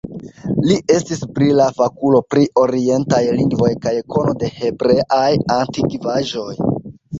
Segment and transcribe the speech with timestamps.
[0.69, 5.31] Li estis brila fakulo pri orientaj lingvoj kaj kono de hebreaj
[5.61, 6.53] antikvaĵoj.